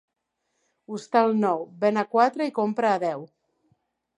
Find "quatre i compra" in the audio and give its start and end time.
2.15-2.91